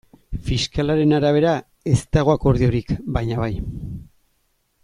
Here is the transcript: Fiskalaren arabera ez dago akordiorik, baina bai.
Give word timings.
Fiskalaren 0.45 1.13
arabera 1.17 1.51
ez 1.93 1.99
dago 2.19 2.33
akordiorik, 2.39 2.97
baina 3.19 3.41
bai. 3.45 3.55